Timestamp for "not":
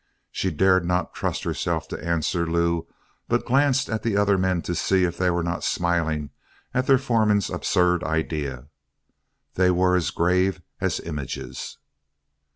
0.83-1.13, 5.43-5.63